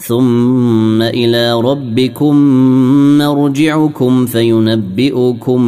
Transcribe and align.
ثم 0.00 1.02
إلى 1.02 1.60
ربكم 1.60 2.36
مرجعكم 3.18 4.26
فينبئكم 4.26 5.60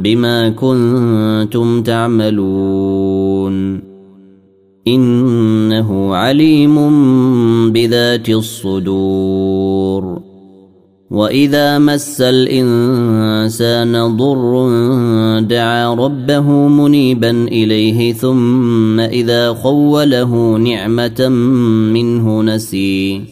بما 0.00 0.48
كنتم 0.48 1.82
تعملون. 1.82 3.82
إنه 4.88 6.14
عليم 6.14 6.76
بذات 7.72 8.28
الصدور. 8.28 10.20
وإذا 11.10 11.78
مس 11.78 12.20
الإنسان 12.20 14.16
ضر 14.16 14.68
دعا 15.40 15.94
ربه 15.94 16.68
منيبا 16.68 17.30
إليه 17.30 18.12
ثم 18.12 19.00
إذا 19.00 19.52
خوله 19.52 20.56
نعمة 20.56 21.28
منه 21.92 22.42
نسي. 22.42 23.31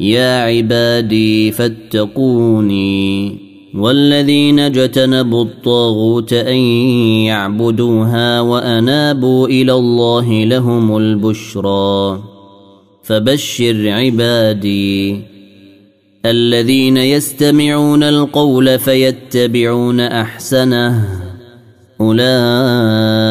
يا 0.00 0.42
عبادي 0.42 1.52
فاتقوني 1.52 3.36
والذين 3.74 4.58
اجتنبوا 4.58 5.44
الطاغوت 5.44 6.32
ان 6.32 6.56
يعبدوها 7.26 8.40
وانابوا 8.40 9.48
إلى 9.48 9.72
الله 9.72 10.44
لهم 10.44 10.96
البشرى 10.96 12.22
فبشر 13.02 13.88
عبادي 13.88 15.22
الذين 16.26 16.96
يستمعون 16.96 18.02
القول 18.02 18.78
فيتبعون 18.78 20.00
احسنه 20.00 21.08
اولئك 22.00 23.30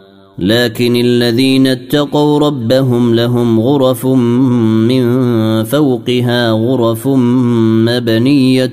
لكن 0.41 0.95
الذين 0.95 1.67
اتقوا 1.67 2.39
ربهم 2.39 3.15
لهم 3.15 3.59
غرف 3.59 4.05
من 4.05 5.03
فوقها 5.63 6.51
غرف 6.51 7.07
مبنية 7.87 8.65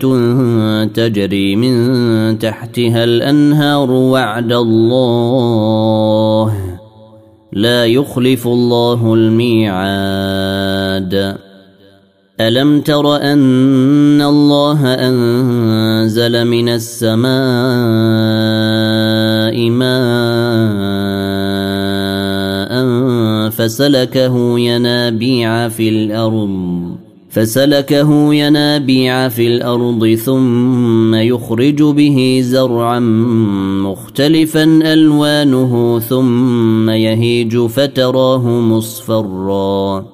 تجري 0.84 1.56
من 1.56 2.38
تحتها 2.38 3.04
الأنهار 3.04 3.90
وعد 3.90 4.52
الله. 4.52 6.52
لا 7.52 7.86
يخلف 7.86 8.46
الله 8.46 9.14
الميعاد. 9.14 10.58
ألم 12.40 12.80
تر 12.80 13.16
أن 13.16 14.22
الله 14.22 14.94
أنزل 14.94 16.44
من 16.44 16.68
السماء 16.68 17.28
ماء 19.70 21.17
فسلكه 23.58 24.58
ينابيع 24.58 25.68
في 25.68 25.88
الأرض 25.88 26.96
فسلكه 27.30 28.34
ينابيع 28.34 29.28
في 29.28 29.46
الأرض 29.46 30.14
ثم 30.14 31.14
يخرج 31.14 31.82
به 31.82 32.40
زرعا 32.42 33.00
مختلفا 33.84 34.64
ألوانه 34.64 35.98
ثم 35.98 36.90
يهيج 36.90 37.58
فتراه 37.58 38.48
مصفرا. 38.48 40.04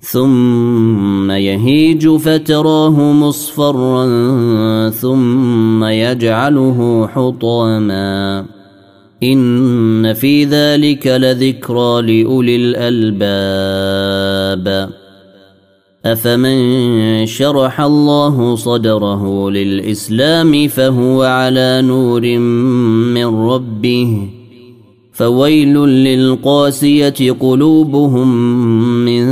ثم 0.00 1.30
يهيج 1.30 2.08
فتراه 2.08 3.12
مصفرا 3.12 4.04
ثم 4.90 5.84
يجعله 5.84 7.06
حطاما. 7.06 8.59
إن 9.22 10.12
في 10.12 10.44
ذلك 10.44 11.06
لذكرى 11.06 12.22
لأولي 12.22 12.56
الألباب. 12.56 14.20
أفمن 16.04 17.26
شرح 17.26 17.80
الله 17.80 18.56
صدره 18.56 19.50
للإسلام 19.50 20.68
فهو 20.68 21.22
على 21.22 21.82
نور 21.84 22.38
من 23.14 23.26
ربه. 23.26 24.28
فويل 25.12 25.78
للقاسية 25.78 27.32
قلوبهم 27.40 28.54
من 29.04 29.22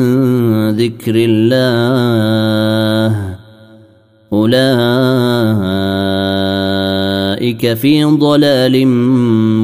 ذكر 0.71 1.15
الله. 1.17 3.39
أولئك 4.33 4.59
في 7.75 8.05
ضلال 8.05 8.87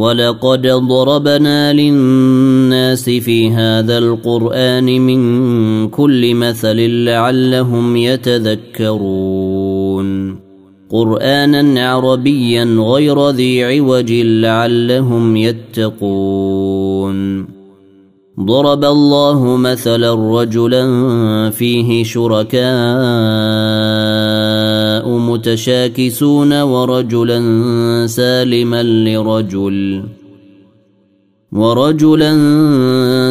ولقد 0.00 0.66
ضربنا 0.66 1.72
للناس 1.72 3.04
في 3.10 3.50
هذا 3.50 3.98
القران 3.98 5.00
من 5.00 5.88
كل 5.88 6.34
مثل 6.34 6.76
لعلهم 7.04 7.96
يتذكرون 7.96 9.30
قرانا 10.90 11.90
عربيا 11.90 12.64
غير 12.64 13.30
ذي 13.30 13.64
عوج 13.64 14.12
لعلهم 14.12 15.36
يتقون 15.36 16.80
ضرب 18.40 18.84
الله 18.84 19.56
مثلا 19.56 20.40
رجلا 20.40 20.84
فيه 21.50 22.04
شركاء 22.04 22.60
متشاكسون 25.08 26.60
ورجلا 26.62 27.40
سالما 28.06 28.82
لرجل. 28.82 30.02
ورجلا 31.52 32.34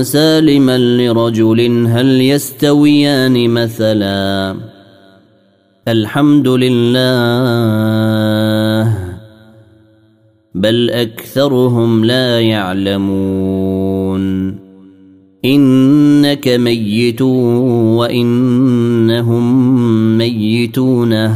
سالما 0.03 0.77
لرجل 0.77 1.87
هل 1.87 2.21
يستويان 2.21 3.49
مثلا؟ 3.49 4.55
الحمد 5.87 6.47
لله 6.47 6.99
بل 10.55 10.89
أكثرهم 10.89 12.05
لا 12.05 12.41
يعلمون. 12.41 14.19
إنك 15.45 16.47
ميت 16.47 17.21
وإنهم 18.01 19.47
ميتون. 20.17 21.35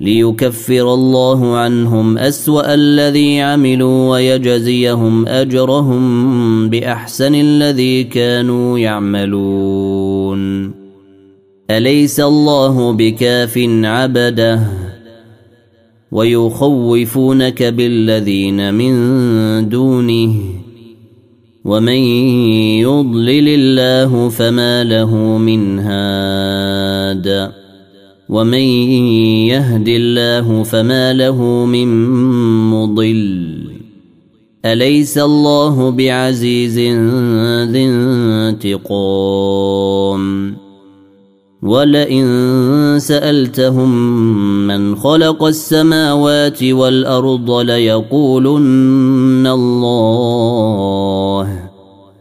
ليكفر 0.00 0.94
الله 0.94 1.56
عنهم 1.56 2.18
أسوأ 2.18 2.74
الذي 2.74 3.40
عملوا 3.40 4.10
ويجزيهم 4.10 5.26
أجرهم 5.28 6.70
بأحسن 6.70 7.34
الذي 7.34 8.04
كانوا 8.04 8.78
يعملون. 8.78 10.72
أليس 11.70 12.20
الله 12.20 12.92
بكاف 12.92 13.58
عبده؟ 13.84 14.62
ويخوفونك 16.12 17.62
بالذين 17.62 18.74
من 18.74 19.68
دونه. 19.68 20.34
ومن 21.64 21.98
يضلل 22.78 23.48
الله 23.48 24.28
فما 24.28 24.84
له 24.84 25.14
من 25.38 25.78
هاد. 25.78 27.57
ومن 28.28 28.58
يهد 29.48 29.88
الله 29.88 30.62
فما 30.62 31.12
له 31.12 31.42
من 31.64 32.10
مضل 32.70 33.78
اليس 34.64 35.18
الله 35.18 35.90
بعزيز 35.90 36.78
ذي 37.72 37.84
انتقام 38.64 40.18
ولئن 41.62 42.96
سالتهم 43.00 43.90
من 44.66 44.96
خلق 44.96 45.44
السماوات 45.44 46.62
والارض 46.62 47.50
ليقولن 47.50 49.46
الله 49.46 50.88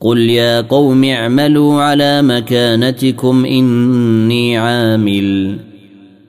قل 0.00 0.18
يا 0.18 0.60
قوم 0.60 1.04
اعملوا 1.04 1.82
على 1.82 2.22
مكانتكم 2.22 3.44
اني 3.44 4.58
عامل 4.58 5.58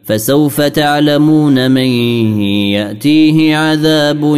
فسوف 0.03 0.61
تعلمون 0.61 1.71
من 1.71 1.88
ياتيه 2.41 3.55
عذاب 3.55 4.35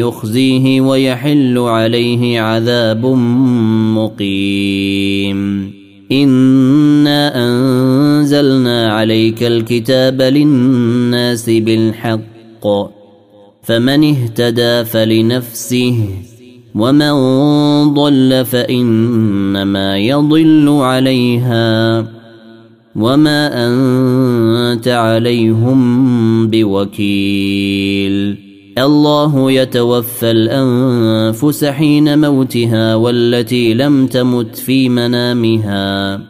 يخزيه 0.00 0.80
ويحل 0.80 1.58
عليه 1.58 2.40
عذاب 2.40 3.06
مقيم 3.96 5.72
انا 6.12 7.32
انزلنا 7.48 8.92
عليك 8.92 9.42
الكتاب 9.42 10.22
للناس 10.22 11.50
بالحق 11.50 12.66
فمن 13.62 14.04
اهتدى 14.14 14.84
فلنفسه 14.84 16.08
ومن 16.76 17.14
ضل 17.94 18.44
فانما 18.44 19.98
يضل 19.98 20.68
عليها 20.68 22.06
وما 22.96 23.66
انت 23.66 24.88
عليهم 24.88 26.46
بوكيل 26.46 28.36
الله 28.78 29.52
يتوفى 29.52 30.30
الانفس 30.30 31.64
حين 31.64 32.18
موتها 32.18 32.94
والتي 32.94 33.74
لم 33.74 34.06
تمت 34.06 34.56
في 34.56 34.88
منامها 34.88 36.20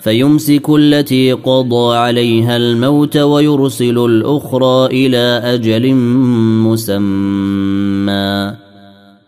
فيمسك 0.00 0.70
التي 0.70 1.32
قضى 1.32 1.96
عليها 1.96 2.56
الموت 2.56 3.16
ويرسل 3.16 3.98
الاخرى 3.98 4.86
إلى 4.86 5.40
أجل 5.44 5.94
مسمى 6.64 8.61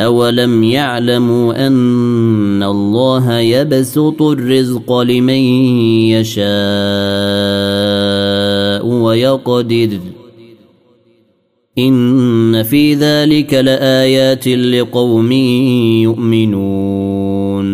أولم 0.00 0.64
يعلموا 0.64 1.66
أن 1.66 2.62
الله 2.62 3.38
يبسط 3.38 4.22
الرزق 4.22 5.00
لمن 5.00 5.42
يشاء 6.14 6.46
ويقدر 8.86 9.98
إن 11.78 12.62
في 12.62 12.94
ذلك 12.94 13.54
لآيات 13.54 14.48
لقوم 14.48 15.32
يؤمنون 16.02 17.68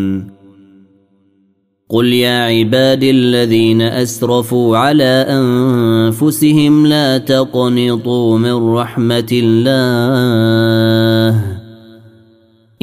قل 1.89 2.07
يا 2.07 2.45
عبادي 2.45 3.11
الذين 3.11 3.83
أسرفوا 3.83 4.77
على 4.77 5.27
أنفسهم 5.29 6.87
لا 6.87 7.19
تقنطوا 7.19 8.39
من 8.39 8.75
رحمة 8.75 9.29
الله 9.33 11.54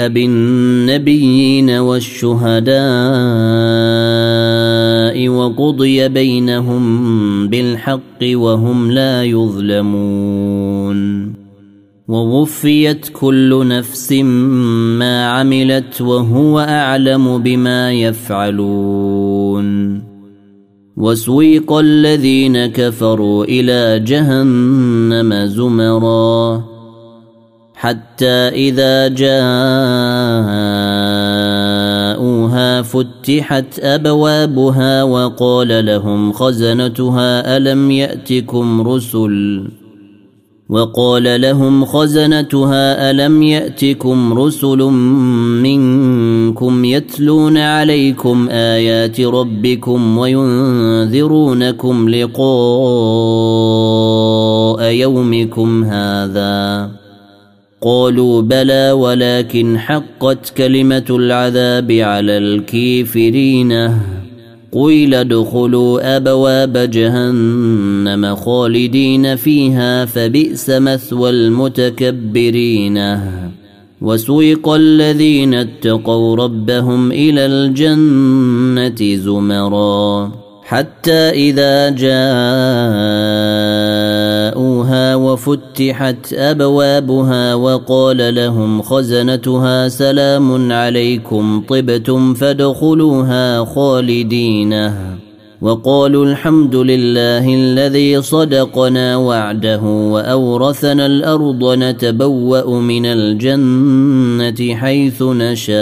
بالنبيين 0.07 1.69
والشهداء 1.69 2.79
وقضي 5.29 6.09
بينهم 6.09 7.47
بالحق 7.47 8.23
وهم 8.23 8.91
لا 8.91 9.23
يظلمون 9.23 10.99
ووفيت 12.09 13.09
كل 13.13 13.67
نفس 13.67 14.11
ما 14.99 15.25
عملت 15.27 16.01
وهو 16.01 16.59
أعلم 16.59 17.37
بما 17.37 17.93
يفعلون. 17.93 19.69
وسويق 20.97 21.73
الذين 21.73 22.65
كفروا 22.65 23.45
إلى 23.45 23.99
جهنم 23.99 25.45
زمرا. 25.45 26.63
حتى 27.75 28.49
إذا 28.49 29.07
جاءوها 29.07 29.41
فتحت 32.81 33.79
أبوابها 33.79 35.03
وقال 35.03 35.85
لهم 35.85 36.31
خزنتها 36.33 37.57
ألم 37.57 37.91
يأتكم 37.91 38.81
رسل 38.81 39.67
وقال 40.69 41.41
لهم 41.41 41.85
خزنتها 41.85 43.11
ألم 43.11 43.43
يأتكم 43.43 44.33
رسل 44.33 44.77
منكم 45.63 46.85
يتلون 46.85 47.57
عليكم 47.57 48.49
آيات 48.49 49.21
ربكم 49.21 50.17
وينذرونكم 50.17 52.09
لقاء 52.09 52.43
يومكم 54.91 55.83
هذا؟ 55.83 56.91
قالوا 57.81 58.41
بلى 58.41 58.91
ولكن 58.91 59.77
حقت 59.77 60.49
كلمة 60.49 61.05
العذاب 61.09 61.91
على 61.91 62.37
الكافرين. 62.37 63.99
قيل 64.73 65.13
ادخلوا 65.13 66.17
أبواب 66.17 66.77
جهنم 66.77 68.35
خالدين 68.35 69.35
فيها 69.35 70.05
فبئس 70.05 70.69
مثوى 70.69 71.29
المتكبرين. 71.29 73.19
وسوق 74.01 74.73
الذين 74.73 75.53
اتقوا 75.53 76.35
ربهم 76.35 77.11
إلى 77.11 77.45
الجنة 77.45 79.15
زمرا. 79.15 80.31
حتى 80.63 81.11
إذا 81.11 81.89
جاءوها 81.89 83.98
وفتحت 85.49 86.33
أبوابها 86.33 87.55
وقال 87.55 88.35
لهم 88.35 88.81
خزنتها 88.81 89.87
سلام 89.87 90.71
عليكم 90.71 91.63
طبتم 91.69 92.33
فادخلوها 92.33 93.65
خالدين. 93.65 94.91
وقالوا 95.61 96.25
الحمد 96.25 96.75
لله 96.75 97.55
الذي 97.55 98.21
صدقنا 98.21 99.17
وعده 99.17 99.81
وأورثنا 99.83 101.05
الأرض 101.05 101.73
نتبوأ 101.77 102.79
من 102.79 103.05
الجنة 103.05 104.75
حيث 104.75 105.21
نشاء. 105.21 105.79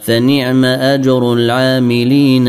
فنعم 0.00 0.64
أجر 0.64 1.32
العاملين. 1.32 2.48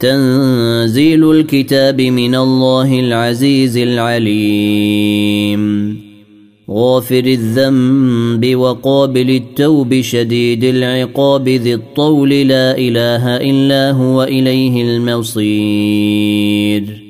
تنزيل 0.00 1.30
الكتاب 1.30 2.00
من 2.00 2.34
الله 2.34 3.00
العزيز 3.00 3.76
العليم. 3.76 5.64
غافر 6.70 7.24
الذنب 7.24 8.56
وقابل 8.56 9.30
التوب 9.30 10.00
شديد 10.00 10.64
العقاب 10.64 11.48
ذي 11.48 11.74
الطول 11.74 12.30
لا 12.30 12.78
إله 12.78 13.36
إلا 13.36 13.90
هو 13.90 14.22
إليه 14.22 14.82
المصير. 14.82 17.03